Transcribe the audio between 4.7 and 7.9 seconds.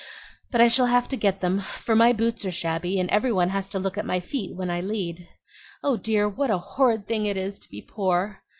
I lead. Oh dear, what a horrid thing it is to be